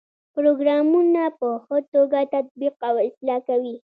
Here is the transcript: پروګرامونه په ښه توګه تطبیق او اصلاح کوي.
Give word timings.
پروګرامونه 0.35 1.23
په 1.39 1.47
ښه 1.63 1.77
توګه 1.93 2.19
تطبیق 2.33 2.75
او 2.87 2.95
اصلاح 3.07 3.39
کوي. 3.47 3.75